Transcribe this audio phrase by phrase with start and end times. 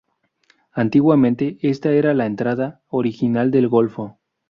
[0.73, 4.17] Antiguamente esta era la entrada original del golfo.